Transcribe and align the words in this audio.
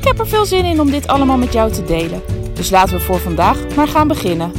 Ik 0.00 0.06
heb 0.06 0.18
er 0.18 0.28
veel 0.28 0.46
zin 0.46 0.64
in 0.64 0.80
om 0.80 0.90
dit 0.90 1.06
allemaal 1.06 1.36
met 1.36 1.52
jou 1.52 1.72
te 1.72 1.84
delen. 1.84 2.22
Dus 2.54 2.70
laten 2.70 2.96
we 2.96 3.00
voor 3.00 3.18
vandaag 3.18 3.76
maar 3.76 3.88
gaan 3.88 4.08
beginnen. 4.08 4.52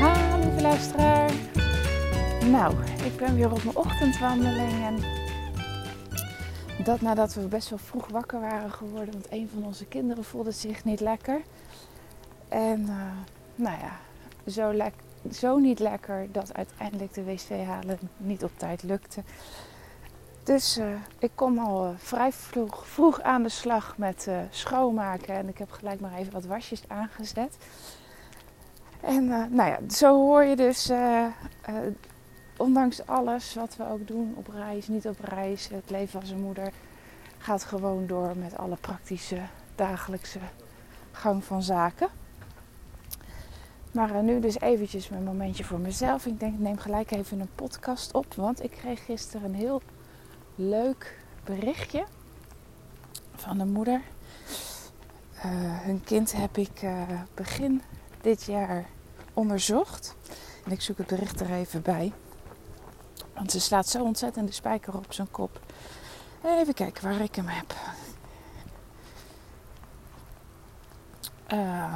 Hallo 0.00 0.44
lieve 0.44 0.60
luisteraar. 0.60 1.30
Nou, 2.50 2.74
ik 3.04 3.16
ben 3.16 3.36
weer 3.36 3.52
op 3.52 3.64
mijn 3.64 3.76
ochtendwandeling 3.76 4.72
en 4.84 4.98
dat 6.84 7.00
nadat 7.00 7.34
we 7.34 7.40
best 7.40 7.68
wel 7.70 7.78
vroeg 7.78 8.08
wakker 8.08 8.40
waren 8.40 8.70
geworden, 8.70 9.12
want 9.12 9.26
een 9.30 9.48
van 9.54 9.64
onze 9.64 9.84
kinderen 9.84 10.24
voelde 10.24 10.50
zich 10.50 10.84
niet 10.84 11.00
lekker. 11.00 11.40
En 12.48 12.80
uh, 12.80 12.94
nou 13.54 13.76
ja, 13.80 13.98
zo, 14.50 14.72
zo 15.34 15.58
niet 15.58 15.78
lekker 15.78 16.26
dat 16.32 16.54
uiteindelijk 16.54 17.14
de 17.14 17.24
wc 17.24 17.66
halen 17.66 17.98
niet 18.16 18.44
op 18.44 18.50
tijd 18.56 18.82
lukte. 18.82 19.22
Dus 20.42 20.78
uh, 20.78 20.86
ik 21.18 21.30
kom 21.34 21.58
al 21.58 21.86
uh, 21.86 21.90
vrij 21.96 22.32
vroeg, 22.32 22.86
vroeg, 22.86 23.20
aan 23.20 23.42
de 23.42 23.48
slag 23.48 23.98
met 23.98 24.26
uh, 24.28 24.38
schoonmaken. 24.50 25.34
En 25.34 25.48
ik 25.48 25.58
heb 25.58 25.70
gelijk 25.70 26.00
maar 26.00 26.14
even 26.14 26.32
wat 26.32 26.44
wasjes 26.44 26.82
aangezet. 26.88 27.56
En 29.00 29.26
nou 29.26 29.70
ja, 29.70 29.78
zo 29.88 30.14
hoor 30.14 30.44
je 30.44 30.56
dus, 30.56 30.90
ondanks 32.56 33.06
alles 33.06 33.54
wat 33.54 33.76
we 33.76 33.88
ook 33.88 34.06
doen 34.06 34.34
op 34.36 34.48
reis, 34.48 34.88
niet 34.88 35.06
op 35.06 35.20
reis, 35.20 35.68
het 35.68 35.90
leven 35.90 36.20
als 36.20 36.30
een 36.30 36.40
moeder 36.40 36.72
gaat 37.38 37.64
gewoon 37.64 38.06
door 38.06 38.36
met 38.36 38.56
alle 38.56 38.76
praktische 38.76 39.40
dagelijkse 39.74 40.38
gang 41.12 41.44
van 41.44 41.62
zaken. 41.62 42.08
Maar 43.96 44.14
uh, 44.14 44.20
nu 44.20 44.40
dus 44.40 44.60
eventjes 44.60 45.10
een 45.10 45.24
momentje 45.24 45.64
voor 45.64 45.78
mezelf. 45.78 46.26
Ik 46.26 46.40
denk, 46.40 46.54
ik 46.54 46.60
neem 46.60 46.78
gelijk 46.78 47.10
even 47.10 47.40
een 47.40 47.54
podcast 47.54 48.12
op. 48.12 48.34
Want 48.34 48.64
ik 48.64 48.70
kreeg 48.70 49.04
gisteren 49.04 49.44
een 49.44 49.54
heel 49.54 49.82
leuk 50.54 51.18
berichtje 51.44 52.04
van 53.34 53.60
een 53.60 53.72
moeder. 53.72 54.00
Uh, 55.36 55.42
hun 55.80 56.04
kind 56.04 56.32
heb 56.32 56.58
ik 56.58 56.82
uh, 56.82 57.02
begin 57.34 57.82
dit 58.20 58.42
jaar 58.42 58.86
onderzocht. 59.34 60.16
En 60.64 60.72
ik 60.72 60.80
zoek 60.80 60.98
het 60.98 61.06
bericht 61.06 61.40
er 61.40 61.52
even 61.52 61.82
bij. 61.82 62.12
Want 63.34 63.50
ze 63.50 63.60
slaat 63.60 63.88
zo 63.88 64.02
ontzettend 64.02 64.46
de 64.46 64.54
spijker 64.54 64.96
op 64.96 65.12
zijn 65.12 65.30
kop. 65.30 65.60
Even 66.44 66.74
kijken 66.74 67.04
waar 67.04 67.20
ik 67.20 67.34
hem 67.34 67.48
heb. 67.48 67.74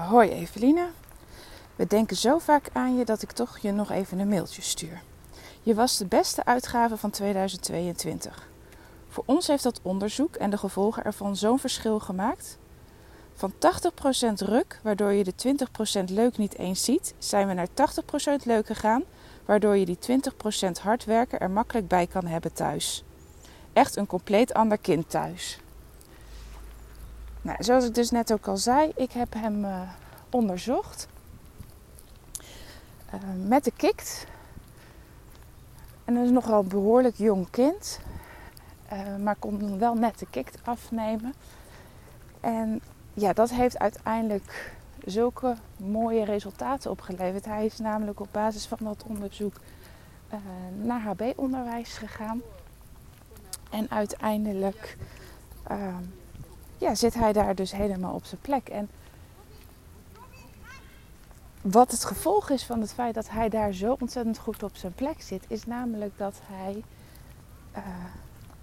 hoi 0.08 0.30
Eveline. 0.30 0.99
We 1.80 1.86
denken 1.86 2.16
zo 2.16 2.38
vaak 2.38 2.68
aan 2.72 2.96
je 2.96 3.04
dat 3.04 3.22
ik 3.22 3.32
toch 3.32 3.58
je 3.58 3.72
nog 3.72 3.90
even 3.90 4.18
een 4.18 4.28
mailtje 4.28 4.62
stuur. 4.62 5.02
Je 5.62 5.74
was 5.74 5.96
de 5.96 6.06
beste 6.06 6.44
uitgave 6.44 6.96
van 6.96 7.10
2022. 7.10 8.48
Voor 9.08 9.22
ons 9.26 9.46
heeft 9.46 9.62
dat 9.62 9.80
onderzoek 9.82 10.34
en 10.34 10.50
de 10.50 10.58
gevolgen 10.58 11.04
ervan 11.04 11.36
zo'n 11.36 11.58
verschil 11.58 11.98
gemaakt. 12.00 12.58
Van 13.34 13.52
80% 13.52 13.56
ruk, 14.34 14.80
waardoor 14.82 15.12
je 15.12 15.24
de 15.24 15.56
20% 16.02 16.04
leuk 16.04 16.38
niet 16.38 16.58
eens 16.58 16.84
ziet, 16.84 17.14
zijn 17.18 17.46
we 17.46 17.54
naar 17.54 17.68
80% 18.42 18.44
leuk 18.44 18.66
gegaan, 18.66 19.02
waardoor 19.44 19.76
je 19.76 19.84
die 19.84 19.98
20% 20.68 20.82
hard 20.82 21.04
werken 21.04 21.40
er 21.40 21.50
makkelijk 21.50 21.88
bij 21.88 22.06
kan 22.06 22.26
hebben 22.26 22.52
thuis. 22.52 23.04
Echt 23.72 23.96
een 23.96 24.06
compleet 24.06 24.54
ander 24.54 24.78
kind 24.78 25.10
thuis. 25.10 25.60
Nou, 27.42 27.64
zoals 27.64 27.84
ik 27.84 27.94
dus 27.94 28.10
net 28.10 28.32
ook 28.32 28.48
al 28.48 28.56
zei, 28.56 28.92
ik 28.96 29.12
heb 29.12 29.34
hem 29.34 29.64
uh, 29.64 29.80
onderzocht. 30.30 31.08
Uh, 33.14 33.20
met 33.46 33.64
de 33.64 33.72
kikt. 33.76 34.26
En 36.04 36.14
dat 36.14 36.24
is 36.24 36.30
nogal 36.30 36.60
een 36.62 36.68
behoorlijk 36.68 37.16
jong 37.16 37.50
kind. 37.50 38.00
Uh, 38.92 39.16
maar 39.16 39.36
kon 39.36 39.78
wel 39.78 39.94
net 39.94 40.18
de 40.18 40.26
kikt 40.30 40.58
afnemen. 40.64 41.34
En 42.40 42.80
ja, 43.14 43.32
dat 43.32 43.50
heeft 43.50 43.78
uiteindelijk 43.78 44.72
zulke 45.04 45.56
mooie 45.76 46.24
resultaten 46.24 46.90
opgeleverd. 46.90 47.44
Hij 47.44 47.66
is 47.66 47.78
namelijk 47.78 48.20
op 48.20 48.28
basis 48.30 48.66
van 48.66 48.78
dat 48.80 49.04
onderzoek 49.06 49.54
uh, 50.32 50.38
naar 50.82 51.00
HB-onderwijs 51.00 51.92
gegaan. 51.98 52.42
En 53.70 53.90
uiteindelijk 53.90 54.96
ja, 56.78 56.94
zit 56.94 57.14
hij 57.14 57.32
daar 57.32 57.54
dus 57.54 57.72
helemaal 57.72 58.14
op 58.14 58.24
zijn 58.24 58.40
plek. 58.40 58.68
En 58.68 58.88
wat 61.60 61.90
het 61.90 62.04
gevolg 62.04 62.50
is 62.50 62.64
van 62.64 62.80
het 62.80 62.92
feit 62.92 63.14
dat 63.14 63.30
hij 63.30 63.48
daar 63.48 63.72
zo 63.72 63.96
ontzettend 63.98 64.38
goed 64.38 64.62
op 64.62 64.76
zijn 64.76 64.94
plek 64.94 65.22
zit, 65.22 65.44
is 65.48 65.66
namelijk 65.66 66.18
dat 66.18 66.40
hij, 66.42 66.84
uh, 67.76 67.84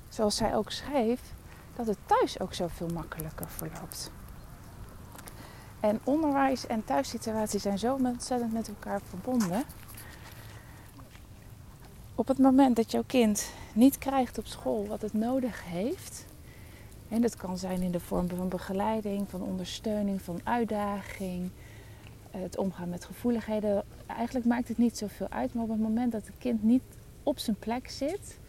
zoals 0.09 0.35
zij 0.35 0.55
ook 0.55 0.71
schreef, 0.71 1.21
dat 1.75 1.87
het 1.87 1.97
thuis 2.05 2.39
ook 2.39 2.53
zoveel 2.53 2.87
makkelijker 2.87 3.47
verloopt. 3.49 4.11
En 5.79 5.99
onderwijs 6.03 6.67
en 6.67 6.83
thuissituatie 6.83 7.59
zijn 7.59 7.79
zo 7.79 7.93
ontzettend 8.03 8.53
met 8.53 8.67
elkaar 8.67 9.01
verbonden. 9.09 9.63
Op 12.15 12.27
het 12.27 12.37
moment 12.37 12.75
dat 12.75 12.91
jouw 12.91 13.03
kind 13.07 13.51
niet 13.73 13.97
krijgt 13.97 14.37
op 14.37 14.45
school 14.45 14.87
wat 14.87 15.01
het 15.01 15.13
nodig 15.13 15.63
heeft, 15.65 16.25
en 17.09 17.21
dat 17.21 17.35
kan 17.35 17.57
zijn 17.57 17.81
in 17.81 17.91
de 17.91 17.99
vorm 17.99 18.29
van 18.29 18.49
begeleiding, 18.49 19.29
van 19.29 19.41
ondersteuning, 19.41 20.21
van 20.21 20.39
uitdaging, 20.43 21.51
het 22.41 22.57
omgaan 22.57 22.89
met 22.89 23.05
gevoeligheden. 23.05 23.83
Eigenlijk 24.05 24.45
maakt 24.45 24.67
het 24.67 24.77
niet 24.77 24.97
zoveel 24.97 25.29
uit, 25.29 25.53
maar 25.53 25.63
op 25.63 25.69
het 25.69 25.79
moment 25.79 26.11
dat 26.11 26.25
het 26.25 26.37
kind 26.37 26.63
niet 26.63 26.83
op 27.23 27.39
zijn 27.39 27.55
plek 27.59 27.89
zit, 27.89 28.39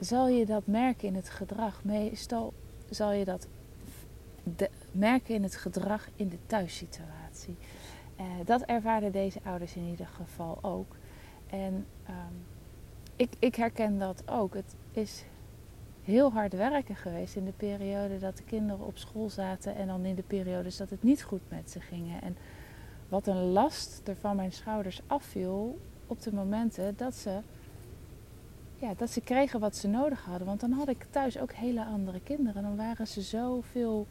zal 0.00 0.28
je 0.28 0.46
dat 0.46 0.66
merken 0.66 1.08
in 1.08 1.14
het 1.14 1.30
gedrag. 1.30 1.84
Meestal 1.84 2.52
zal 2.90 3.12
je 3.12 3.24
dat 3.24 3.46
merken 4.92 5.34
in 5.34 5.42
het 5.42 5.56
gedrag 5.56 6.08
in 6.16 6.28
de 6.28 6.38
thuissituatie. 6.46 7.56
Uh, 8.20 8.24
dat 8.44 8.62
ervaren 8.62 9.12
deze 9.12 9.38
ouders 9.44 9.74
in 9.74 9.88
ieder 9.90 10.06
geval 10.06 10.58
ook. 10.62 10.96
En 11.46 11.86
um, 12.08 12.44
ik, 13.16 13.30
ik 13.38 13.54
herken 13.54 13.98
dat 13.98 14.22
ook. 14.26 14.54
Het 14.54 14.74
is 14.92 15.24
heel 16.04 16.32
hard 16.32 16.52
werken 16.52 16.96
geweest 16.96 17.36
in 17.36 17.44
de 17.44 17.52
periode 17.56 18.18
dat 18.18 18.36
de 18.36 18.42
kinderen 18.42 18.86
op 18.86 18.98
school 18.98 19.30
zaten 19.30 19.74
en 19.74 19.86
dan 19.86 20.04
in 20.04 20.14
de 20.14 20.22
periodes 20.22 20.76
dat 20.76 20.90
het 20.90 21.02
niet 21.02 21.22
goed 21.22 21.40
met 21.48 21.70
ze 21.70 21.80
gingen. 21.80 22.22
En 22.22 22.36
wat 23.08 23.26
een 23.26 23.52
last 23.52 24.08
er 24.08 24.16
van 24.16 24.36
mijn 24.36 24.52
schouders 24.52 25.00
afviel 25.06 25.78
op 26.06 26.22
de 26.22 26.32
momenten 26.34 26.96
dat 26.96 27.14
ze, 27.14 27.40
ja, 28.74 28.94
dat 28.96 29.10
ze 29.10 29.20
kregen 29.20 29.60
wat 29.60 29.76
ze 29.76 29.88
nodig 29.88 30.24
hadden. 30.24 30.46
Want 30.46 30.60
dan 30.60 30.72
had 30.72 30.88
ik 30.88 31.06
thuis 31.10 31.38
ook 31.38 31.52
hele 31.52 31.84
andere 31.84 32.20
kinderen. 32.20 32.62
Dan 32.62 32.76
waren 32.76 33.06
ze 33.06 33.20
zoveel 33.20 34.06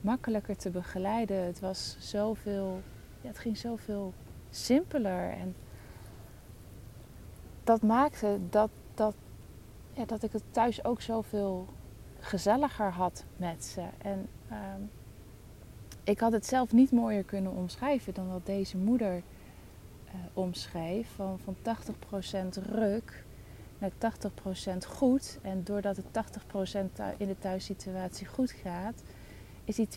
makkelijker 0.00 0.56
te 0.56 0.70
begeleiden. 0.70 1.44
Het 1.44 1.60
was 1.60 1.96
zoveel, 1.98 2.80
ja, 3.20 3.28
het 3.28 3.38
ging 3.38 3.56
zoveel 3.56 4.12
simpeler. 4.50 5.30
En 5.30 5.54
dat 7.64 7.82
maakte 7.82 8.38
dat, 8.50 8.70
dat, 8.94 9.14
ja, 9.92 10.04
dat 10.04 10.22
ik 10.22 10.32
het 10.32 10.44
thuis 10.50 10.84
ook 10.84 11.00
zoveel 11.00 11.68
gezelliger 12.20 12.92
had 12.92 13.24
met 13.36 13.64
ze. 13.64 13.84
En 13.98 14.28
um, 14.50 14.90
ik 16.10 16.20
had 16.20 16.32
het 16.32 16.46
zelf 16.46 16.72
niet 16.72 16.92
mooier 16.92 17.24
kunnen 17.24 17.52
omschrijven 17.52 18.14
dan 18.14 18.28
wat 18.28 18.46
deze 18.46 18.76
moeder 18.76 19.14
uh, 19.14 20.14
omschreef. 20.32 21.08
Van, 21.14 21.38
van 21.38 21.56
80% 22.62 22.62
ruk 22.70 23.24
naar 23.78 23.90
80% 24.84 24.86
goed. 24.86 25.38
En 25.42 25.64
doordat 25.64 25.96
het 25.96 26.06
80% 26.06 27.16
in 27.16 27.26
de 27.26 27.38
thuissituatie 27.38 28.26
goed 28.26 28.50
gaat, 28.50 29.02
is 29.64 29.76
die 29.76 29.88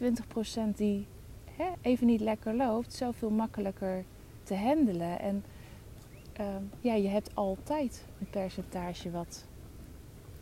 20% 0.71 0.75
die 0.75 1.07
hè, 1.51 1.65
even 1.81 2.07
niet 2.07 2.21
lekker 2.21 2.55
loopt, 2.55 2.93
zoveel 2.93 3.29
makkelijker 3.29 4.03
te 4.43 4.55
handelen. 4.55 5.19
En 5.19 5.43
uh, 6.39 6.45
ja, 6.79 6.93
je 6.93 7.07
hebt 7.07 7.35
altijd 7.35 8.05
een 8.19 8.29
percentage 8.29 9.11
wat 9.11 9.45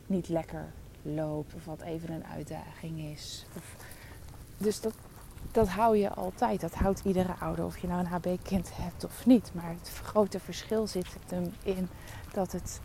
niet 0.06 0.30
lekker 0.30 0.72
loopt 1.02 1.54
of 1.54 1.66
wat 1.66 1.82
even 1.82 2.12
een 2.14 2.26
uitdaging 2.26 3.00
is. 3.00 3.46
Dus 4.58 4.82
dat, 4.82 4.94
dat 5.52 5.68
hou 5.68 5.98
je 5.98 6.14
altijd. 6.14 6.62
Dat 6.62 6.74
houdt 6.74 7.02
iedere 7.06 7.34
ouder, 7.40 7.66
of 7.66 7.78
je 7.78 7.88
nou 7.88 8.00
een 8.00 8.06
HB-kind 8.06 8.70
hebt 8.74 9.06
of 9.06 9.26
niet. 9.26 9.52
Maar 9.54 9.70
het 9.80 9.92
grote 10.04 10.40
verschil 10.40 10.88
zit 10.88 11.08
hem 11.28 11.54
in 11.64 11.90
dat 12.34 12.52
het 12.52 12.82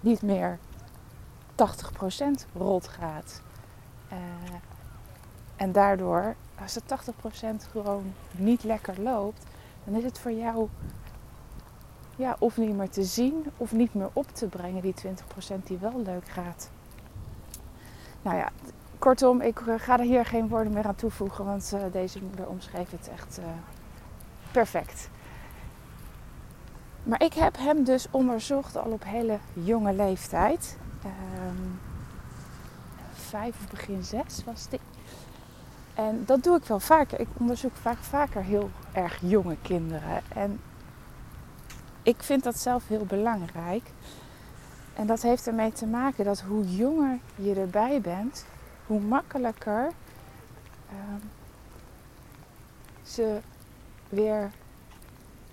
niet 0.00 0.22
meer 0.22 0.58
80% 1.50 1.54
rot 2.54 2.88
gaat. 2.88 3.42
En 5.56 5.72
daardoor, 5.72 6.34
als 6.60 6.74
het 6.74 6.84
80% 7.64 7.70
gewoon 7.70 8.14
niet 8.30 8.64
lekker 8.64 9.00
loopt, 9.00 9.44
dan 9.84 9.94
is 9.94 10.04
het 10.04 10.18
voor 10.18 10.32
jou 10.32 10.68
ja, 12.16 12.36
of 12.38 12.56
niet 12.56 12.76
meer 12.76 12.90
te 12.90 13.04
zien 13.04 13.46
of 13.56 13.72
niet 13.72 13.94
meer 13.94 14.10
op 14.12 14.28
te 14.28 14.46
brengen, 14.46 14.82
die 14.82 14.94
20% 14.94 15.62
die 15.64 15.78
wel 15.78 16.02
leuk 16.02 16.28
gaat. 16.28 16.70
Nou 18.22 18.36
ja, 18.36 18.50
kortom, 19.00 19.40
ik 19.40 19.60
eh, 19.60 19.74
ga 19.78 19.98
er 19.98 20.04
hier 20.04 20.24
geen 20.24 20.48
woorden 20.48 20.72
meer 20.72 20.86
aan 20.86 20.94
toevoegen, 20.94 21.44
want 21.44 21.72
uh, 21.74 21.80
deze 21.92 22.22
moeder 22.22 22.48
omschreef 22.48 22.90
het 22.90 23.10
echt 23.12 23.38
uh, 23.38 23.44
perfect. 24.52 25.08
Maar 27.02 27.22
ik 27.22 27.34
heb 27.34 27.56
hem 27.58 27.84
dus 27.84 28.06
onderzocht 28.10 28.76
al 28.76 28.90
op 28.90 29.04
hele 29.04 29.38
jonge 29.52 29.92
leeftijd. 29.92 30.76
Um, 31.04 31.80
vijf 33.12 33.54
of 33.64 33.70
begin 33.70 34.04
zes 34.04 34.44
was 34.44 34.68
die. 34.68 34.80
En 35.94 36.22
dat 36.26 36.42
doe 36.42 36.56
ik 36.56 36.64
wel 36.64 36.80
vaker. 36.80 37.20
Ik 37.20 37.28
onderzoek 37.38 37.76
vaak 37.76 37.98
vaker 37.98 38.42
heel 38.42 38.70
erg 38.92 39.18
jonge 39.22 39.56
kinderen. 39.62 40.22
En 40.28 40.60
ik 42.02 42.22
vind 42.22 42.44
dat 42.44 42.58
zelf 42.58 42.88
heel 42.88 43.04
belangrijk. 43.04 43.90
En 44.94 45.06
dat 45.06 45.22
heeft 45.22 45.46
ermee 45.46 45.72
te 45.72 45.86
maken 45.86 46.24
dat 46.24 46.40
hoe 46.40 46.64
jonger 46.76 47.18
je 47.34 47.54
erbij 47.54 48.00
bent, 48.00 48.46
hoe 48.90 49.00
makkelijker 49.00 49.90
uh, 50.92 50.98
ze 53.02 53.38
weer 54.08 54.50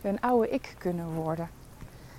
een 0.01 0.21
oude 0.21 0.49
ik 0.49 0.75
kunnen 0.77 1.13
worden. 1.13 1.49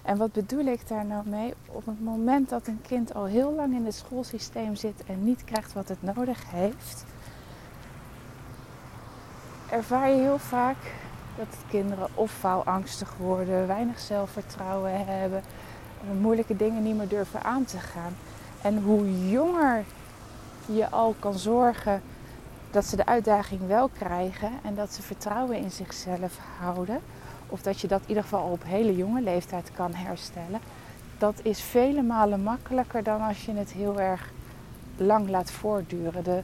En 0.02 0.16
wat 0.16 0.32
bedoel 0.32 0.64
ik 0.64 0.88
daar 0.88 1.04
nou 1.04 1.28
mee? 1.28 1.54
Op 1.66 1.86
het 1.86 2.00
moment 2.00 2.48
dat 2.48 2.66
een 2.66 2.80
kind 2.82 3.14
al 3.14 3.24
heel 3.24 3.52
lang 3.52 3.74
in 3.74 3.84
het 3.84 3.94
schoolsysteem 3.94 4.76
zit 4.76 5.04
en 5.06 5.24
niet 5.24 5.44
krijgt 5.44 5.72
wat 5.72 5.88
het 5.88 6.02
nodig 6.02 6.50
heeft, 6.50 7.04
ervaar 9.70 10.08
je 10.08 10.20
heel 10.20 10.38
vaak 10.38 10.76
dat 11.36 11.56
kinderen 11.68 12.08
of 12.14 12.32
faalangstig 12.32 13.16
worden, 13.16 13.66
weinig 13.66 13.98
zelfvertrouwen 13.98 15.06
hebben, 15.06 15.42
moeilijke 16.20 16.56
dingen 16.56 16.82
niet 16.82 16.96
meer 16.96 17.08
durven 17.08 17.42
aan 17.42 17.64
te 17.64 17.78
gaan. 17.78 18.16
En 18.62 18.82
hoe 18.82 19.28
jonger 19.30 19.84
je 20.76 20.90
al 20.90 21.14
kan 21.18 21.38
zorgen 21.38 22.02
dat 22.70 22.84
ze 22.84 22.96
de 22.96 23.06
uitdaging 23.06 23.66
wel 23.66 23.88
krijgen 23.88 24.50
en 24.62 24.74
dat 24.74 24.92
ze 24.92 25.02
vertrouwen 25.02 25.56
in 25.56 25.70
zichzelf 25.70 26.38
houden, 26.58 27.00
of 27.46 27.62
dat 27.62 27.80
je 27.80 27.86
dat 27.86 28.00
in 28.00 28.08
ieder 28.08 28.22
geval 28.22 28.50
op 28.50 28.62
hele 28.64 28.96
jonge 28.96 29.22
leeftijd 29.22 29.70
kan 29.72 29.94
herstellen, 29.94 30.60
dat 31.18 31.40
is 31.42 31.60
vele 31.60 32.02
malen 32.02 32.42
makkelijker 32.42 33.02
dan 33.02 33.20
als 33.20 33.44
je 33.44 33.52
het 33.52 33.72
heel 33.72 34.00
erg 34.00 34.32
lang 34.96 35.28
laat 35.28 35.50
voortduren. 35.50 36.24
De, 36.24 36.40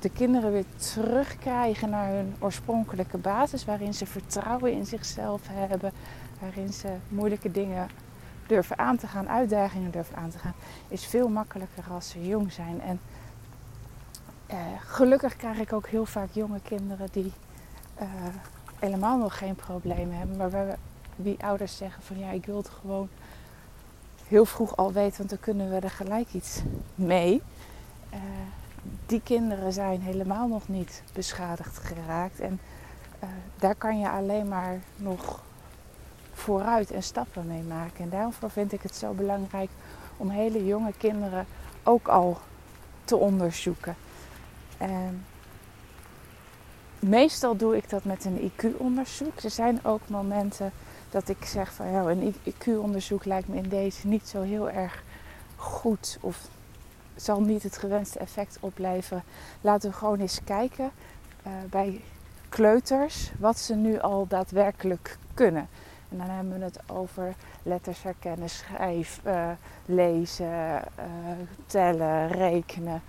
de 0.00 0.10
kinderen 0.10 0.52
weer 0.52 0.64
terugkrijgen 0.76 1.90
naar 1.90 2.08
hun 2.08 2.34
oorspronkelijke 2.38 3.18
basis, 3.18 3.64
waarin 3.64 3.94
ze 3.94 4.06
vertrouwen 4.06 4.72
in 4.72 4.86
zichzelf 4.86 5.42
hebben, 5.50 5.92
waarin 6.40 6.72
ze 6.72 6.88
moeilijke 7.08 7.50
dingen 7.50 7.88
durven 8.46 8.78
aan 8.78 8.96
te 8.96 9.06
gaan, 9.06 9.28
uitdagingen 9.28 9.90
durven 9.90 10.16
aan 10.16 10.30
te 10.30 10.38
gaan, 10.38 10.54
is 10.88 11.06
veel 11.06 11.28
makkelijker 11.28 11.84
als 11.90 12.08
ze 12.08 12.26
jong 12.26 12.52
zijn. 12.52 12.80
En 12.80 13.00
eh, 14.46 14.56
gelukkig 14.78 15.36
krijg 15.36 15.58
ik 15.58 15.72
ook 15.72 15.86
heel 15.86 16.06
vaak 16.06 16.28
jonge 16.32 16.60
kinderen 16.62 17.08
die 17.12 17.32
eh, 17.94 18.08
helemaal 18.78 19.18
nog 19.18 19.38
geen 19.38 19.54
problemen 19.54 20.16
hebben, 20.16 20.36
maar 20.36 20.50
waar 20.50 20.76
wie 21.16 21.44
ouders 21.44 21.76
zeggen 21.76 22.02
van 22.02 22.18
ja, 22.18 22.30
ik 22.30 22.46
wil 22.46 22.56
het 22.56 22.68
gewoon 22.68 23.08
heel 24.28 24.44
vroeg 24.44 24.76
al 24.76 24.92
weten, 24.92 25.16
want 25.16 25.30
dan 25.30 25.40
kunnen 25.40 25.70
we 25.70 25.76
er 25.76 25.90
gelijk 25.90 26.32
iets 26.32 26.62
mee. 26.94 27.42
Uh, 28.12 28.20
die 29.06 29.20
kinderen 29.20 29.72
zijn 29.72 30.00
helemaal 30.00 30.48
nog 30.48 30.68
niet 30.68 31.02
beschadigd 31.12 31.78
geraakt. 31.78 32.40
En 32.40 32.60
uh, 33.22 33.28
daar 33.56 33.74
kan 33.74 33.98
je 33.98 34.08
alleen 34.08 34.48
maar 34.48 34.80
nog 34.96 35.42
vooruit 36.34 36.90
en 36.90 37.02
stappen 37.02 37.46
mee 37.46 37.62
maken. 37.62 38.04
En 38.04 38.10
daarvoor 38.10 38.50
vind 38.50 38.72
ik 38.72 38.82
het 38.82 38.96
zo 38.96 39.12
belangrijk 39.12 39.70
om 40.16 40.30
hele 40.30 40.66
jonge 40.66 40.92
kinderen 40.98 41.46
ook 41.82 42.08
al 42.08 42.38
te 43.04 43.16
onderzoeken. 43.16 43.96
En 44.78 45.24
meestal 46.98 47.56
doe 47.56 47.76
ik 47.76 47.90
dat 47.90 48.04
met 48.04 48.24
een 48.24 48.50
IQ-onderzoek. 48.50 49.40
Er 49.42 49.50
zijn 49.50 49.84
ook 49.84 50.08
momenten 50.08 50.72
dat 51.10 51.28
ik 51.28 51.44
zeg 51.44 51.72
van 51.72 51.90
ja, 51.90 52.02
een 52.02 52.34
IQ-onderzoek 52.44 53.24
lijkt 53.24 53.48
me 53.48 53.56
in 53.56 53.68
deze 53.68 54.06
niet 54.06 54.28
zo 54.28 54.42
heel 54.42 54.70
erg 54.70 55.02
goed 55.56 56.18
of 56.20 56.48
zal 57.16 57.40
niet 57.40 57.62
het 57.62 57.78
gewenste 57.78 58.18
effect 58.18 58.56
opleveren. 58.60 59.22
Laten 59.60 59.90
we 59.90 59.96
gewoon 59.96 60.20
eens 60.20 60.40
kijken 60.44 60.90
uh, 61.46 61.52
bij 61.70 62.00
kleuters 62.48 63.30
wat 63.38 63.58
ze 63.58 63.74
nu 63.74 64.00
al 64.00 64.26
daadwerkelijk 64.28 65.18
kunnen. 65.34 65.68
En 66.14 66.20
dan 66.26 66.36
hebben 66.36 66.58
we 66.58 66.64
het 66.64 66.78
over 66.86 67.34
letters 67.62 68.02
herkennen, 68.02 68.50
schrijven, 68.50 69.32
uh, 69.32 69.50
lezen, 69.84 70.46
uh, 70.46 70.76
tellen, 71.66 72.28
rekenen. 72.28 73.02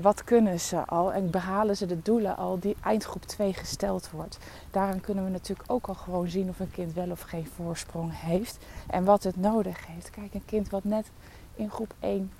wat 0.00 0.24
kunnen 0.24 0.60
ze 0.60 0.84
al 0.86 1.12
en 1.12 1.30
behalen 1.30 1.76
ze 1.76 1.86
de 1.86 2.02
doelen 2.02 2.36
al 2.36 2.58
die 2.58 2.76
eindgroep 2.82 3.24
2 3.24 3.52
gesteld 3.52 4.10
wordt. 4.10 4.38
Daaraan 4.70 5.00
kunnen 5.00 5.24
we 5.24 5.30
natuurlijk 5.30 5.72
ook 5.72 5.86
al 5.86 5.94
gewoon 5.94 6.28
zien 6.28 6.48
of 6.48 6.60
een 6.60 6.70
kind 6.70 6.92
wel 6.92 7.10
of 7.10 7.20
geen 7.20 7.46
voorsprong 7.54 8.10
heeft 8.14 8.58
en 8.86 9.04
wat 9.04 9.22
het 9.22 9.36
nodig 9.36 9.86
heeft. 9.86 10.10
Kijk, 10.10 10.34
een 10.34 10.44
kind 10.44 10.70
wat 10.70 10.84
net 10.84 11.10
in 11.54 11.70
groep 11.70 11.94
1 12.00 12.32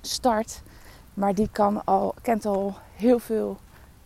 start, 0.00 0.62
maar 1.14 1.34
die 1.34 1.48
kan 1.52 1.84
al, 1.84 2.14
kent 2.22 2.46
al 2.46 2.74
heel 2.96 3.18
veel 3.18 3.56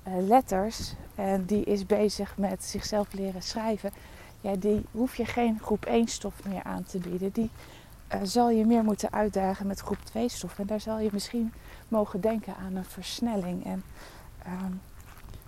letters 0.02 0.94
en 1.14 1.44
die 1.44 1.64
is 1.64 1.87
bezig 1.87 2.37
met 2.37 2.64
zichzelf 2.64 3.12
leren 3.12 3.43
schrijven. 3.43 3.90
Ja, 4.44 4.55
die 4.56 4.87
hoef 4.91 5.17
je 5.17 5.25
geen 5.25 5.58
groep 5.61 5.85
1 5.85 6.08
stof 6.08 6.44
meer 6.49 6.62
aan 6.62 6.85
te 6.85 6.99
bieden. 6.99 7.31
Die 7.32 7.50
uh, 8.14 8.20
zal 8.23 8.50
je 8.50 8.67
meer 8.67 8.85
moeten 8.85 9.12
uitdagen 9.12 9.67
met 9.67 9.81
groep 9.81 10.05
2 10.05 10.29
stof. 10.29 10.58
En 10.58 10.67
daar 10.67 10.81
zal 10.81 10.99
je 10.99 11.08
misschien 11.12 11.52
mogen 11.88 12.20
denken 12.20 12.56
aan 12.56 12.75
een 12.75 12.85
versnelling. 12.85 13.64
En 13.64 13.82
uh, 14.46 14.52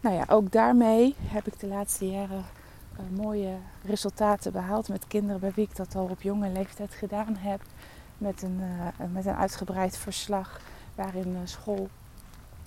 nou 0.00 0.14
ja, 0.16 0.24
ook 0.28 0.52
daarmee 0.52 1.14
heb 1.18 1.46
ik 1.46 1.60
de 1.60 1.66
laatste 1.66 2.10
jaren 2.10 2.44
uh, 2.92 3.18
mooie 3.24 3.56
resultaten 3.82 4.52
behaald 4.52 4.88
met 4.88 5.06
kinderen 5.06 5.40
bij 5.40 5.52
wie 5.54 5.64
ik 5.64 5.76
dat 5.76 5.94
al 5.94 6.08
op 6.10 6.22
jonge 6.22 6.48
leeftijd 6.48 6.94
gedaan 6.94 7.36
heb 7.36 7.60
met 8.18 8.42
een, 8.42 8.60
uh, 8.60 9.06
met 9.12 9.26
een 9.26 9.36
uitgebreid 9.36 9.98
verslag 9.98 10.60
waarin 10.94 11.36
school 11.44 11.88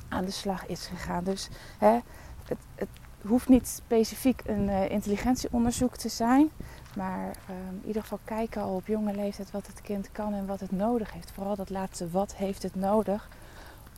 aan 0.09 0.25
de 0.25 0.31
slag 0.31 0.65
is 0.65 0.85
gegaan. 0.85 1.23
Dus 1.23 1.49
hè, 1.77 1.99
het, 2.45 2.57
het, 2.75 2.89
hoeft 3.21 3.47
niet 3.47 3.67
specifiek 3.67 4.41
een 4.45 4.67
uh, 4.67 4.89
intelligentieonderzoek 4.89 5.97
te 5.97 6.09
zijn, 6.09 6.49
maar 6.95 7.31
ehm, 7.47 7.75
in 7.81 7.87
ieder 7.87 8.01
geval 8.01 8.19
kijken 8.23 8.61
al 8.61 8.75
op 8.75 8.87
jonge 8.87 9.15
leeftijd 9.15 9.51
wat 9.51 9.67
het 9.67 9.81
kind 9.81 10.11
kan 10.11 10.33
en 10.33 10.45
wat 10.45 10.59
het 10.59 10.71
nodig 10.71 11.13
heeft. 11.13 11.31
Vooral 11.31 11.55
dat 11.55 11.69
laatste, 11.69 12.09
wat 12.09 12.35
heeft 12.35 12.63
het 12.63 12.75
nodig 12.75 13.29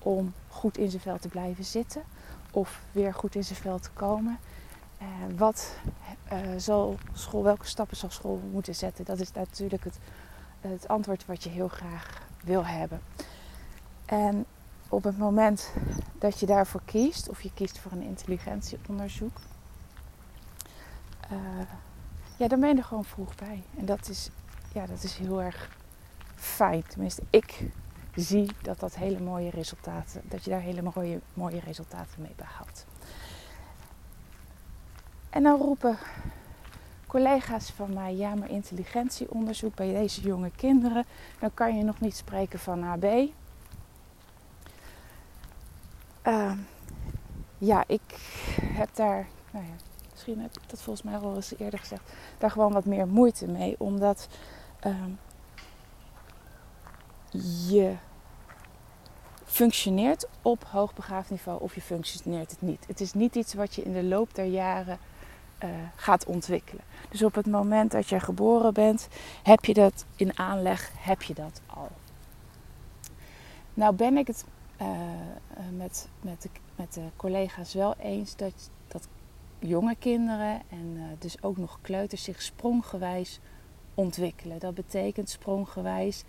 om 0.04 0.34
goed 0.48 0.78
in 0.78 0.90
zijn 0.90 1.02
vel 1.02 1.18
te 1.18 1.28
blijven 1.28 1.64
zitten 1.64 2.02
of 2.52 2.82
weer 2.92 3.14
goed 3.14 3.36
in 3.36 3.44
zijn 3.44 3.60
vel 3.60 3.80
te 3.80 3.92
komen. 3.94 4.40
wat 5.38 5.76
zal 6.58 6.98
school, 7.14 7.44
welke 7.44 7.68
stappen 7.68 7.98
zal 7.98 8.10
school 8.10 8.42
moeten 8.52 8.76
zetten? 8.76 9.06
Dat 9.06 9.20
is 9.20 9.32
natuurlijk 9.32 9.84
het 9.84 10.00
het 10.62 10.88
antwoord 10.88 11.26
wat 11.26 11.44
je 11.44 11.50
heel 11.50 11.68
graag 11.68 12.22
wil 12.44 12.66
hebben. 12.66 13.02
En 14.06 14.46
op 14.92 15.04
het 15.04 15.18
moment 15.18 15.74
dat 16.20 16.40
je 16.40 16.46
daarvoor 16.46 16.82
kiest, 16.86 17.30
of 17.30 17.42
je 17.42 17.54
kiest 17.54 17.80
voor 17.80 17.92
een 17.92 18.02
intelligentieonderzoek, 18.02 19.38
uh, 21.32 21.38
ja, 22.38 22.48
dan 22.48 22.60
ben 22.60 22.70
je 22.70 22.76
er 22.76 22.84
gewoon 22.84 23.06
vroeg 23.06 23.36
bij. 23.36 23.64
En 23.78 23.86
dat 23.86 24.08
is, 24.10 24.30
ja, 24.74 24.86
dat 24.86 25.04
is 25.04 25.16
heel 25.18 25.42
erg 25.42 25.78
fijn. 26.36 26.84
Tenminste, 26.88 27.24
ik 27.30 27.64
zie 28.16 28.52
dat 28.62 28.80
dat 28.80 28.96
hele 28.96 29.20
mooie 29.20 29.50
resultaten, 29.50 30.22
dat 30.24 30.44
je 30.44 30.50
daar 30.50 30.62
hele 30.62 30.82
mooie, 30.94 31.20
mooie 31.34 31.60
resultaten 31.60 32.22
mee 32.22 32.36
behaalt. 32.36 32.86
En 35.30 35.44
dan 35.44 35.58
roepen 35.58 35.98
collega's 37.08 37.70
van 37.70 37.94
mij, 37.94 38.16
ja, 38.16 38.36
maar 38.36 38.50
intelligentieonderzoek 38.50 39.76
bij 39.76 39.94
deze 39.94 40.22
jonge 40.22 40.52
kinderen, 40.56 41.06
dan 41.40 41.54
kan 41.54 41.78
je 41.78 41.84
nog 41.84 42.00
niet 42.00 42.16
spreken 42.16 42.60
van 42.60 42.84
AB. 42.84 43.06
Uh, 46.28 46.52
ja, 47.58 47.84
ik 47.88 48.02
heb 48.64 48.96
daar, 48.96 49.28
nou 49.52 49.66
ja, 49.66 49.72
misschien 50.12 50.40
heb 50.40 50.58
ik 50.58 50.70
dat 50.70 50.82
volgens 50.82 51.06
mij 51.06 51.18
al 51.18 51.36
eens 51.36 51.54
eerder 51.58 51.80
gezegd, 51.80 52.14
daar 52.38 52.52
gewoon 52.52 52.74
wat 52.74 52.86
meer 52.86 53.08
moeite 53.08 53.48
mee, 53.48 53.76
omdat 53.78 54.28
uh, 54.86 55.06
je 57.70 57.96
functioneert 59.46 60.28
op 60.42 60.64
hoogbegaafd 60.64 61.30
niveau 61.30 61.62
of 61.62 61.76
je 61.76 61.82
functioneert 61.82 62.52
het 62.52 62.62
niet. 62.62 62.88
Het 62.88 63.02
is 63.02 63.14
niet 63.14 63.36
iets 63.36 63.54
wat 63.54 63.76
je 63.76 63.84
in 63.84 63.94
de 63.94 64.04
loop 64.04 64.36
der 64.36 64.46
jaren 64.46 64.98
uh, 65.64 65.70
gaat 65.96 66.26
ontwikkelen. 66.26 66.84
Dus 67.10 67.24
op 67.24 67.36
het 67.36 67.46
moment 67.48 67.92
dat 67.92 68.10
je 68.10 68.20
geboren 68.20 68.74
bent, 68.74 69.08
heb 69.44 69.66
je 69.66 69.74
dat 69.74 70.06
in 70.16 70.40
aanleg, 70.40 70.92
heb 70.98 71.22
je 71.22 71.34
dat 71.34 71.62
al. 71.66 71.90
Nou 73.74 73.96
ben 73.96 74.18
ik 74.18 74.28
het 74.28 74.46
uh, 74.82 74.88
met, 75.78 76.08
met, 76.22 76.42
de, 76.42 76.50
met 76.76 76.94
de 76.94 77.02
collega's 77.16 77.74
wel 77.74 77.96
eens 77.98 78.36
dat, 78.36 78.70
dat 78.88 79.08
jonge 79.60 79.96
kinderen 80.00 80.62
en 80.70 80.94
uh, 80.96 81.04
dus 81.20 81.44
ook 81.44 81.58
nog 81.58 81.80
kleuters 81.82 82.24
zich 82.24 82.42
spronggewijs 82.42 83.40
ontwikkelen. 83.94 84.60
Dat 84.60 84.74
betekent 84.74 85.30
spronggewijs. 85.30 86.24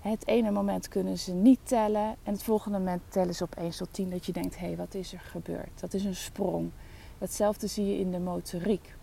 Het 0.00 0.26
ene 0.26 0.50
moment 0.50 0.88
kunnen 0.88 1.18
ze 1.18 1.32
niet 1.32 1.58
tellen 1.62 2.16
en 2.22 2.32
het 2.32 2.42
volgende 2.42 2.78
moment 2.78 3.02
tellen 3.08 3.34
ze 3.34 3.44
op 3.44 3.54
1 3.54 3.70
tot 3.70 3.88
10 3.90 4.10
dat 4.10 4.26
je 4.26 4.32
denkt, 4.32 4.58
hé, 4.58 4.66
hey, 4.66 4.76
wat 4.76 4.94
is 4.94 5.12
er 5.12 5.20
gebeurd? 5.20 5.80
Dat 5.80 5.94
is 5.94 6.04
een 6.04 6.16
sprong. 6.16 6.70
Hetzelfde 7.18 7.66
zie 7.66 7.86
je 7.86 7.98
in 7.98 8.10
de 8.10 8.18
motoriek. 8.18 8.96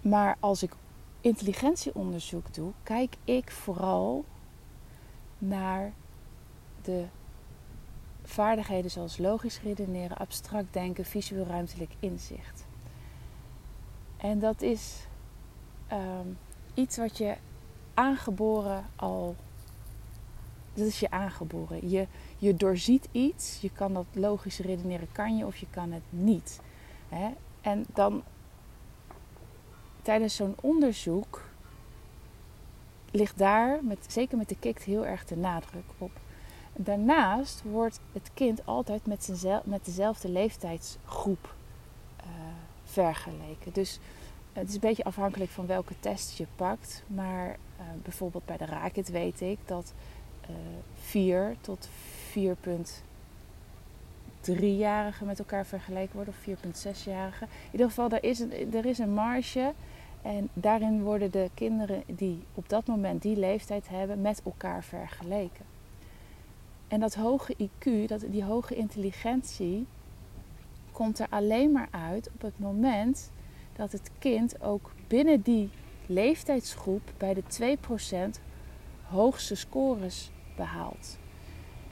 Maar 0.00 0.36
als 0.40 0.62
ik 0.62 0.72
intelligentieonderzoek 1.20 2.54
doe, 2.54 2.72
kijk 2.82 3.16
ik 3.24 3.50
vooral 3.50 4.24
naar 5.38 5.92
de 6.88 7.04
vaardigheden 8.22 8.90
zoals 8.90 9.18
logisch 9.18 9.60
redeneren, 9.60 10.16
abstract 10.16 10.72
denken, 10.72 11.04
visueel 11.04 11.46
ruimtelijk 11.46 11.92
inzicht. 12.00 12.66
En 14.16 14.38
dat 14.38 14.62
is 14.62 15.06
um, 15.92 16.38
iets 16.74 16.96
wat 16.96 17.18
je 17.18 17.36
aangeboren 17.94 18.86
al. 18.96 19.36
Dat 20.74 20.86
is 20.86 21.00
je 21.00 21.10
aangeboren. 21.10 21.90
Je, 21.90 22.06
je 22.38 22.54
doorziet 22.54 23.08
iets, 23.12 23.60
je 23.60 23.70
kan 23.70 23.94
dat 23.94 24.06
logisch 24.12 24.58
redeneren, 24.58 25.12
kan 25.12 25.36
je 25.36 25.46
of 25.46 25.56
je 25.56 25.66
kan 25.70 25.92
het 25.92 26.02
niet. 26.10 26.60
Hè? 27.08 27.30
En 27.60 27.86
dan 27.94 28.22
tijdens 30.02 30.36
zo'n 30.36 30.54
onderzoek 30.60 31.44
ligt 33.10 33.38
daar, 33.38 33.84
met, 33.84 34.06
zeker 34.08 34.36
met 34.36 34.48
de 34.48 34.58
kikt, 34.58 34.82
heel 34.82 35.06
erg 35.06 35.24
de 35.24 35.36
nadruk 35.36 35.90
op. 35.98 36.10
Daarnaast 36.80 37.62
wordt 37.62 38.00
het 38.12 38.30
kind 38.34 38.66
altijd 38.66 39.06
met, 39.06 39.32
met 39.64 39.84
dezelfde 39.84 40.28
leeftijdsgroep 40.28 41.54
uh, 42.20 42.26
vergeleken. 42.84 43.72
Dus 43.72 43.98
het 44.52 44.68
is 44.68 44.74
een 44.74 44.80
beetje 44.80 45.04
afhankelijk 45.04 45.50
van 45.50 45.66
welke 45.66 45.94
test 46.00 46.36
je 46.36 46.46
pakt. 46.56 47.02
Maar 47.06 47.48
uh, 47.48 47.56
bijvoorbeeld 48.02 48.44
bij 48.44 48.56
de 48.56 48.66
raket 48.66 49.08
weet 49.08 49.40
ik 49.40 49.58
dat 49.64 49.94
uh, 50.42 50.48
4 50.94 51.56
tot 51.60 51.88
4,3-jarigen 52.38 55.26
met 55.26 55.38
elkaar 55.38 55.66
vergeleken 55.66 56.14
worden, 56.14 56.34
of 56.34 56.46
4,6-jarigen. 56.46 57.42
In 57.42 57.72
ieder 57.72 57.88
geval, 57.88 58.10
er 58.10 58.24
is, 58.24 58.38
een, 58.38 58.74
er 58.74 58.86
is 58.86 58.98
een 58.98 59.14
marge. 59.14 59.74
En 60.22 60.48
daarin 60.52 61.02
worden 61.02 61.30
de 61.30 61.50
kinderen 61.54 62.02
die 62.06 62.42
op 62.54 62.68
dat 62.68 62.86
moment 62.86 63.22
die 63.22 63.36
leeftijd 63.36 63.88
hebben 63.88 64.20
met 64.20 64.42
elkaar 64.44 64.84
vergeleken. 64.84 65.76
En 66.88 67.00
dat 67.00 67.14
hoge 67.14 67.54
IQ, 67.58 68.06
dat, 68.06 68.24
die 68.28 68.44
hoge 68.44 68.74
intelligentie, 68.74 69.86
komt 70.92 71.18
er 71.18 71.26
alleen 71.30 71.72
maar 71.72 71.88
uit 71.90 72.30
op 72.34 72.40
het 72.40 72.58
moment 72.58 73.30
dat 73.76 73.92
het 73.92 74.10
kind 74.18 74.62
ook 74.62 74.92
binnen 75.06 75.42
die 75.42 75.70
leeftijdsgroep 76.06 77.02
bij 77.16 77.34
de 77.34 77.76
2% 78.38 78.40
hoogste 79.08 79.54
scores 79.54 80.30
behaalt. 80.56 81.18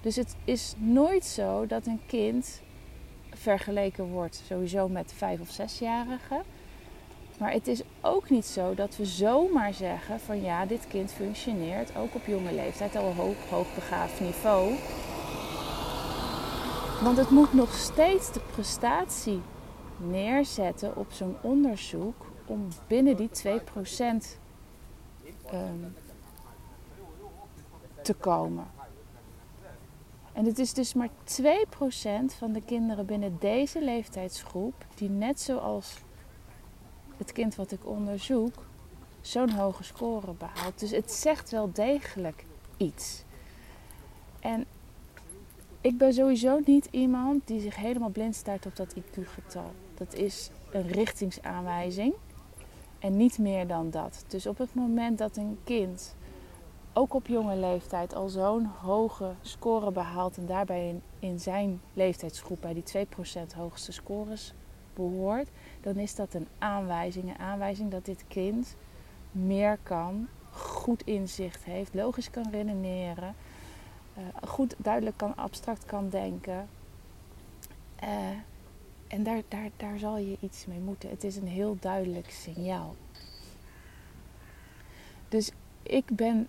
Dus 0.01 0.17
het 0.17 0.37
is 0.45 0.75
nooit 0.79 1.25
zo 1.25 1.67
dat 1.67 1.87
een 1.87 2.01
kind 2.07 2.63
vergeleken 3.31 4.05
wordt 4.05 4.43
sowieso 4.47 4.89
met 4.89 5.13
5 5.13 5.41
of 5.41 5.59
6-jarigen. 5.61 6.45
Maar 7.39 7.53
het 7.53 7.67
is 7.67 7.83
ook 8.01 8.31
niet 8.31 8.47
zo 8.47 8.75
dat 8.75 8.97
we 8.97 9.05
zomaar 9.05 9.75
zeggen 9.75 10.21
van 10.21 10.43
ja, 10.43 10.67
dit 10.67 10.87
kind 10.89 11.13
functioneert 11.13 11.97
ook 11.97 12.15
op 12.15 12.27
jonge 12.27 12.53
leeftijd 12.53 12.97
al 12.97 13.15
hoog, 13.15 13.37
hoogbegaafd 13.51 14.21
niveau. 14.21 14.75
Want 17.03 17.17
het 17.17 17.31
moet 17.31 17.53
nog 17.53 17.75
steeds 17.75 18.33
de 18.33 18.41
prestatie 18.41 19.41
neerzetten 19.97 20.97
op 20.97 21.13
zo'n 21.13 21.37
onderzoek 21.41 22.27
om 22.47 22.69
binnen 22.87 23.17
die 23.17 23.31
2% 23.45 23.49
um, 23.49 24.21
ehm, 25.47 25.61
te 28.03 28.15
komen. 28.15 28.67
En 30.33 30.45
het 30.45 30.59
is 30.59 30.73
dus 30.73 30.95
maar 30.95 31.09
2% 31.09 31.45
van 32.39 32.53
de 32.53 32.63
kinderen 32.65 33.07
binnen 33.07 33.37
deze 33.39 33.85
leeftijdsgroep 33.85 34.87
die 34.95 35.11
net 35.11 35.41
zoals 35.41 35.97
het 37.17 37.33
kind 37.33 37.55
wat 37.55 37.73
ik 37.73 37.87
onderzoek 37.87 38.65
zo'n 39.21 39.51
hoge 39.51 39.85
score 39.85 40.33
behaalt. 40.33 40.79
Dus 40.79 40.91
het 40.91 41.13
zegt 41.13 41.51
wel 41.51 41.73
degelijk 41.73 42.45
iets. 42.77 43.25
En 44.41 44.65
ik 45.81 45.99
ben 45.99 46.13
sowieso 46.13 46.61
niet 46.65 46.89
iemand 46.91 47.47
die 47.47 47.61
zich 47.61 47.77
helemaal 47.77 48.09
blind 48.09 48.35
staat 48.35 48.67
op 48.67 48.77
dat 48.77 48.95
IQ-getal. 48.95 49.73
Dat 49.95 50.15
is 50.15 50.51
een 50.71 50.89
richtingsaanwijzing 50.89 52.15
en 52.99 53.17
niet 53.17 53.39
meer 53.39 53.67
dan 53.67 53.91
dat. 53.91 54.25
Dus 54.29 54.47
op 54.47 54.59
het 54.59 54.75
moment 54.75 55.19
dat 55.19 55.37
een 55.37 55.59
kind 55.65 56.15
ook 56.93 57.15
op 57.15 57.27
jonge 57.27 57.57
leeftijd 57.57 58.15
al 58.15 58.29
zo'n 58.29 58.65
hoge 58.65 59.35
score 59.41 59.91
behaalt 59.91 60.37
en 60.37 60.47
daarbij 60.47 61.01
in 61.19 61.41
zijn 61.41 61.81
leeftijdsgroep 61.93 62.61
bij 62.61 62.75
die 62.75 63.07
2% 63.53 63.57
hoogste 63.57 63.93
scores 63.93 64.55
behoort, 64.97 65.49
dan 65.81 65.97
is 65.97 66.15
dat 66.15 66.35
een 66.35 66.47
aanwijzing. 66.59 67.29
Een 67.29 67.39
aanwijzing 67.39 67.91
dat 67.91 68.05
dit 68.05 68.25
kind 68.29 68.77
meer 69.33 69.79
kan, 69.83 70.29
goed 70.51 71.03
inzicht 71.03 71.65
heeft, 71.65 71.95
logisch 71.95 72.31
kan 72.31 72.51
redeneren, 72.51 73.35
uh, 74.19 74.49
goed 74.49 74.75
duidelijk 74.79 75.17
kan, 75.17 75.37
abstract 75.37 75.85
kan 75.85 76.09
denken. 76.09 76.69
Uh, 78.03 78.09
en 79.09 79.23
daar, 79.23 79.43
daar, 79.49 79.71
daar 79.77 79.99
zal 79.99 80.19
je 80.19 80.37
iets 80.41 80.67
mee 80.67 80.79
moeten. 80.79 81.11
Het 81.11 81.25
is 81.25 81.37
een 81.37 81.49
heel 81.49 81.77
duidelijk 81.81 82.31
signaal. 82.31 82.95
Dus 85.29 85.51
ik 85.83 86.05
ben 86.07 86.49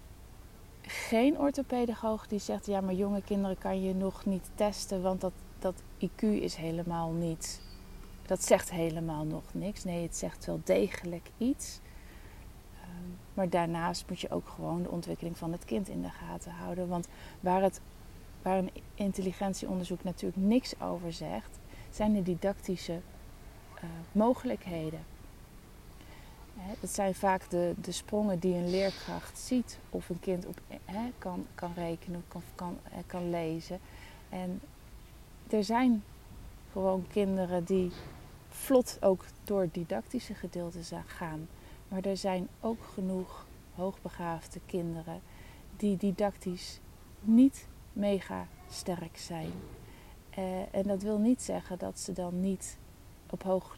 geen 0.82 1.40
orthopedagoog 1.40 2.28
die 2.28 2.40
zegt: 2.40 2.66
ja, 2.66 2.82
maar 2.82 2.94
jonge 2.94 3.22
kinderen 3.22 3.58
kan 3.58 3.82
je 3.82 3.94
nog 3.96 4.26
niet 4.26 4.50
testen, 4.56 5.02
want 5.02 5.22
dat, 5.22 5.34
dat 5.60 5.82
IQ 6.00 6.22
is 6.22 6.56
helemaal 6.56 7.12
niet 7.12 7.62
dat 8.28 8.44
zegt 8.44 8.72
helemaal 8.72 9.24
nog 9.24 9.44
niks. 9.52 9.84
Nee, 9.84 10.04
het 10.04 10.16
zegt 10.16 10.46
wel 10.46 10.62
degelijk 10.64 11.30
iets. 11.38 11.80
Ehm, 12.82 13.10
maar 13.34 13.50
daarnaast 13.50 14.06
moet 14.10 14.20
je 14.20 14.30
ook 14.30 14.48
gewoon 14.48 14.84
de 14.84 14.90
ontwikkeling 14.90 15.38
van 15.38 15.52
het 15.52 15.66
kind 15.66 15.88
in 15.88 16.02
de 16.02 16.10
gaten 16.10 16.52
houden. 16.52 16.88
Want 16.88 17.08
waar, 17.40 17.62
het, 17.62 17.82
waar 18.42 18.58
een 18.58 18.72
intelligentieonderzoek 18.94 20.04
natuurlijk 20.04 20.42
niks 20.42 20.82
over 20.82 21.14
zegt, 21.14 21.60
zijn 21.90 22.14
de 22.14 22.24
didactische 22.24 22.94
uh, 22.94 23.90
mogelijkheden. 24.12 25.00
dat 26.80 26.90
zijn 26.90 27.16
vaak 27.16 27.50
de, 27.50 27.74
de 27.82 27.92
sprongen 27.92 28.40
die 28.40 28.56
een 28.56 28.70
leerkracht 28.70 29.40
ziet 29.40 29.80
of 29.90 30.10
een 30.10 30.20
kind 30.20 30.46
op, 30.46 30.60
kan, 31.18 31.46
kan 31.56 31.74
rekenen, 31.76 32.24
kan, 32.28 32.42
kan, 32.56 32.78
kan 33.06 33.30
lezen. 33.30 33.80
En 34.30 34.62
er 35.50 35.64
zijn 35.64 36.04
gewoon 36.72 37.06
kinderen 37.08 37.64
die 37.64 37.92
vlot 38.58 38.98
ook 39.02 39.26
door 39.44 39.70
didactische 39.72 40.34
gedeelte 40.34 40.80
gaan. 41.06 41.48
Maar 41.88 42.06
er 42.06 42.18
zijn 42.18 42.48
ook 42.62 42.84
genoeg 42.94 43.46
hoogbegaafde 43.76 44.60
kinderen 44.66 45.22
die 45.78 45.98
didactisch 45.98 46.80
niet 47.22 47.68
mega 47.94 48.48
sterk 48.70 49.18
zijn. 49.18 49.52
Uh, 50.38 50.76
en 50.76 50.84
dat 50.84 51.02
wil 51.02 51.18
niet 51.18 51.42
zeggen 51.42 51.78
dat 51.78 52.00
ze 52.00 52.14
dan 52.14 52.40
niet 52.40 52.78
op 53.30 53.44
hoog, 53.44 53.78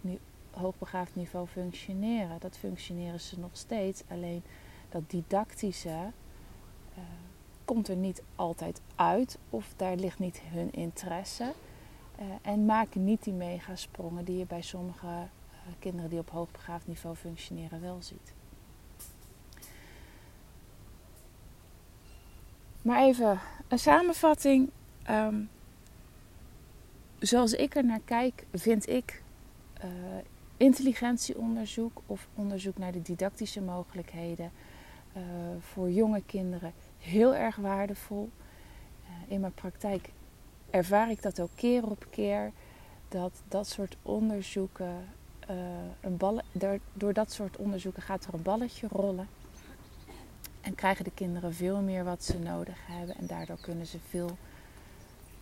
hoogbegaafd 0.51 1.15
niveau 1.15 1.47
functioneren. 1.47 2.39
Dat 2.39 2.57
functioneren 2.57 3.19
ze 3.19 3.39
nog 3.39 3.51
steeds. 3.53 4.03
Alleen 4.07 4.43
dat 4.89 5.09
didactische 5.09 5.89
uh, 5.89 7.03
komt 7.65 7.87
er 7.87 7.95
niet 7.95 8.23
altijd 8.35 8.81
uit 8.95 9.37
of 9.49 9.73
daar 9.75 9.95
ligt 9.95 10.19
niet 10.19 10.41
hun 10.43 10.71
interesse. 10.71 11.53
Uh, 12.19 12.25
en 12.41 12.65
maak 12.65 12.95
niet 12.95 13.23
die 13.23 13.33
megasprongen 13.33 14.25
die 14.25 14.37
je 14.37 14.45
bij 14.45 14.61
sommige 14.61 15.07
uh, 15.07 15.27
kinderen 15.79 16.09
die 16.09 16.19
op 16.19 16.29
hoogbegaafd 16.29 16.87
niveau 16.87 17.15
functioneren 17.15 17.81
wel 17.81 18.01
ziet. 18.01 18.33
Maar 22.81 23.03
even 23.03 23.39
een 23.67 23.79
samenvatting. 23.79 24.69
Um, 25.09 25.49
zoals 27.19 27.53
ik 27.53 27.75
er 27.75 27.85
naar 27.85 28.01
kijk, 28.05 28.45
vind 28.53 28.89
ik 28.89 29.23
uh, 29.83 29.89
intelligentieonderzoek 30.57 32.01
of 32.05 32.27
onderzoek 32.35 32.77
naar 32.77 32.91
de 32.91 33.01
didactische 33.01 33.61
mogelijkheden 33.61 34.51
voor 35.59 35.91
jonge 35.91 36.21
kinderen 36.25 36.73
heel 36.97 37.35
erg 37.35 37.55
waardevol. 37.55 38.29
in 39.27 39.39
mijn 39.39 39.53
praktijk 39.53 40.09
ervaar 40.69 41.11
ik 41.11 41.21
dat 41.21 41.39
ook 41.39 41.49
keer 41.55 41.83
op 41.89 42.05
keer. 42.09 42.51
dat 43.07 43.41
dat 43.47 43.67
soort 43.67 43.97
onderzoeken, 44.01 45.07
uh, 45.49 45.55
een 46.01 46.41
door, 46.51 46.79
door 46.93 47.13
dat 47.13 47.31
soort 47.31 47.57
onderzoeken 47.57 48.01
gaat 48.01 48.25
er 48.25 48.33
een 48.33 48.41
balletje 48.41 48.87
rollen. 48.87 49.27
En 50.61 50.75
krijgen 50.75 51.03
de 51.03 51.11
kinderen 51.11 51.53
veel 51.53 51.81
meer 51.81 52.03
wat 52.03 52.23
ze 52.23 52.39
nodig 52.39 52.77
hebben. 52.87 53.15
En 53.15 53.27
daardoor 53.27 53.59
kunnen 53.61 53.85
ze 53.85 53.97
veel 54.09 54.37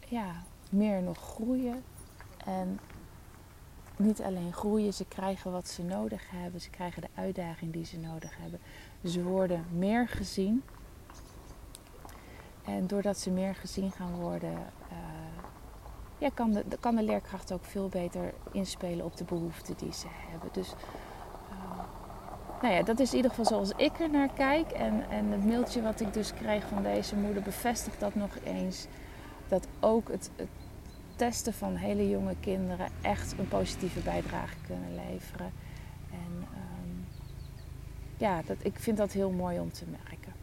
ja, 0.08 0.44
meer 0.70 1.02
nog 1.02 1.18
groeien. 1.18 1.84
En 2.46 2.80
niet 3.96 4.22
alleen 4.22 4.54
groeien, 4.54 4.94
ze 4.94 5.06
krijgen 5.06 5.52
wat 5.52 5.68
ze 5.68 5.84
nodig 5.84 6.30
hebben. 6.30 6.62
Ze 6.62 6.70
krijgen 6.70 7.02
de 7.02 7.08
uitdaging 7.16 7.74
die 7.74 7.86
ze 7.86 7.98
nodig 7.98 8.38
hebben. 8.38 8.60
Ze 9.04 9.24
worden 9.24 9.66
meer 9.72 10.08
gezien. 10.08 10.64
En 12.66 12.88
doordat 12.88 13.18
ze 13.18 13.30
meer 13.30 13.56
gezien 13.56 13.92
gaan 13.92 14.16
worden, 14.16 14.52
uh, 14.52 14.98
ja, 16.18 16.30
kan, 16.34 16.52
de, 16.52 16.64
kan 16.80 16.96
de 16.96 17.04
leerkracht 17.04 17.52
ook 17.52 17.66
veel 17.66 17.90
beter 17.90 18.34
inspelen 18.52 19.06
op 19.06 19.18
de 19.18 19.24
behoeften 19.24 19.76
die 19.78 19.94
ze 19.94 20.08
hebben. 20.30 20.50
Dus 20.52 20.74
uh, 21.52 21.80
nou 22.62 22.74
ja, 22.74 22.84
dat 22.84 23.00
is 23.00 23.10
in 23.10 23.16
ieder 23.16 23.32
geval 23.32 23.46
zoals 23.46 23.72
ik 23.76 24.00
er 24.00 24.10
naar 24.10 24.30
kijk. 24.34 24.72
En, 24.72 25.10
en 25.10 25.32
het 25.32 25.46
mailtje 25.46 25.82
wat 25.82 26.00
ik 26.00 26.14
dus 26.14 26.34
kreeg 26.34 26.68
van 26.68 26.84
deze 26.84 27.16
moeder 27.16 27.44
bevestigt 27.44 28.00
dat 28.00 28.16
nog 28.16 28.38
eens. 28.44 28.88
Dat 29.48 29.68
ook 29.80 30.10
het, 30.10 30.32
het 30.36 30.48
testen 31.16 31.54
van 31.54 31.76
hele 31.76 32.10
jonge 32.10 32.36
kinderen 32.40 32.90
echt 33.02 33.40
een 33.40 33.48
positieve 33.48 34.00
bijdrage 34.00 34.56
kunnen 34.68 34.96
leveren. 34.96 35.52
En 36.12 36.34
um, 36.36 37.06
ja, 38.18 38.42
dat, 38.46 38.58
ik 38.62 38.80
vind 38.80 38.98
dat 38.98 39.12
heel 39.12 39.32
mooi 39.32 39.60
om 39.60 39.72
te 39.72 39.86
merken. 39.86 40.37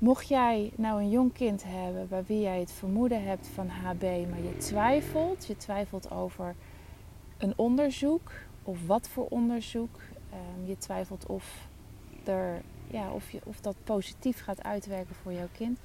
Mocht 0.00 0.28
jij 0.28 0.72
nou 0.76 1.00
een 1.00 1.10
jong 1.10 1.32
kind 1.32 1.64
hebben 1.66 2.08
bij 2.08 2.24
wie 2.24 2.40
jij 2.40 2.60
het 2.60 2.72
vermoeden 2.72 3.24
hebt 3.24 3.48
van 3.48 3.68
HB, 3.68 4.02
maar 4.02 4.42
je 4.42 4.56
twijfelt, 4.58 5.46
je 5.46 5.56
twijfelt 5.56 6.10
over 6.10 6.54
een 7.38 7.52
onderzoek 7.56 8.32
of 8.62 8.86
wat 8.86 9.08
voor 9.08 9.26
onderzoek, 9.28 10.00
um, 10.32 10.66
je 10.66 10.78
twijfelt 10.78 11.26
of, 11.26 11.68
er, 12.24 12.62
ja, 12.86 13.12
of, 13.12 13.30
je, 13.30 13.40
of 13.44 13.60
dat 13.60 13.74
positief 13.84 14.42
gaat 14.42 14.62
uitwerken 14.62 15.14
voor 15.14 15.32
jouw 15.32 15.48
kind, 15.52 15.78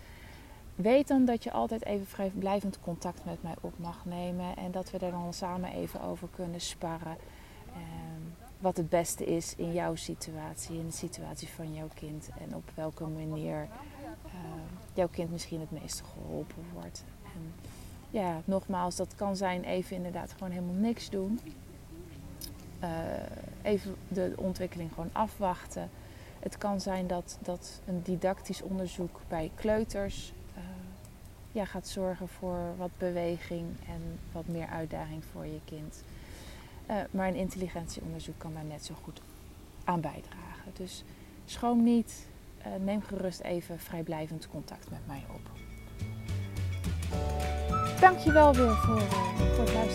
weet 0.76 1.08
dan 1.08 1.26
dat 1.26 1.44
je 1.44 1.52
altijd 1.52 1.86
even 1.86 2.06
vrijblijvend 2.06 2.80
contact 2.82 3.26
met 3.26 3.44
mij 3.44 3.56
op 3.62 3.74
mag 3.80 4.06
nemen 4.06 4.56
en 4.56 4.72
dat 4.72 4.92
we 4.92 4.98
er 4.98 5.12
dan 5.12 5.34
samen 5.34 5.72
even 5.72 6.02
over 6.02 6.28
kunnen 6.36 6.62
sparren. 6.62 7.18
Um, 7.76 8.34
wat 8.60 8.78
het 8.78 8.90
beste 8.90 9.26
is 9.26 9.56
in 9.56 9.74
jouw 9.74 9.96
situatie, 9.96 10.78
in 10.80 10.86
de 10.86 10.94
situatie 10.96 11.48
van 11.48 11.74
jouw 11.74 11.90
kind 11.94 12.30
en 12.40 12.56
op 12.56 12.72
welke 12.76 13.06
manier 13.06 13.68
jouw 14.96 15.08
kind 15.08 15.32
misschien 15.32 15.60
het 15.60 15.72
meeste 15.72 16.04
geholpen 16.04 16.64
wordt. 16.74 17.04
En 17.24 17.54
ja, 18.10 18.42
nogmaals, 18.46 18.96
dat 18.96 19.16
kan 19.16 19.36
zijn 19.36 19.64
even 19.64 19.96
inderdaad 19.96 20.32
gewoon 20.32 20.52
helemaal 20.52 20.76
niks 20.76 21.10
doen. 21.10 21.40
Uh, 22.84 22.90
even 23.62 23.96
de 24.08 24.34
ontwikkeling 24.36 24.90
gewoon 24.94 25.10
afwachten. 25.12 25.90
Het 26.40 26.58
kan 26.58 26.82
zijn 26.82 27.08
dat, 27.08 27.38
dat 27.42 27.82
een 27.86 28.02
didactisch 28.04 28.62
onderzoek 28.62 29.20
bij 29.28 29.52
kleuters 29.56 30.34
uh, 30.58 30.64
ja, 31.52 31.66
gaat 31.66 31.88
zorgen 31.88 32.28
voor 32.28 32.60
wat 32.78 32.90
beweging 32.98 33.66
en 33.88 34.20
wat 34.32 34.48
meer 34.48 34.68
uitdaging 34.68 35.24
voor 35.32 35.46
je 35.46 35.60
kind. 35.66 36.04
Uh, 36.90 36.96
maar 37.12 37.28
een 37.28 37.36
intelligentieonderzoek 37.36 38.38
kan 38.38 38.54
daar 38.54 38.66
net 38.66 38.86
zo 38.86 38.96
goed 39.04 39.22
aan 39.84 40.02
bijdragen. 40.02 40.72
Dus 40.74 41.04
schroom 41.46 41.84
niet, 41.84 42.28
neem 42.80 43.02
gerust 43.02 43.40
even 43.40 43.80
vrijblijvend 43.80 44.48
contact 44.48 44.90
met 44.90 45.08
mij 45.08 45.24
op. 45.34 45.42
Dankjewel 48.00 48.54
weer 48.54 48.72
voor, 48.76 48.98
uh, 48.98 49.38
voor 49.38 49.64
het 49.64 49.74
luisteren. 49.74 49.95